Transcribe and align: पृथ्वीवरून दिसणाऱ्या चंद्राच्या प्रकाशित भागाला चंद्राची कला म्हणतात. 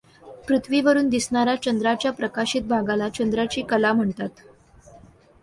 पृथ्वीवरून 0.47 1.09
दिसणाऱ्या 1.09 1.55
चंद्राच्या 1.55 2.11
प्रकाशित 2.11 2.61
भागाला 2.61 3.09
चंद्राची 3.09 3.61
कला 3.61 3.93
म्हणतात. 3.93 4.29